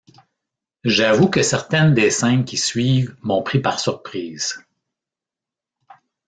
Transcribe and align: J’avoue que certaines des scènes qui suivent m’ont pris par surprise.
J’avoue 0.83 1.29
que 1.29 1.43
certaines 1.43 1.93
des 1.93 2.09
scènes 2.09 2.43
qui 2.43 2.57
suivent 2.57 3.15
m’ont 3.21 3.43
pris 3.43 3.59
par 3.59 3.79
surprise. 3.79 4.57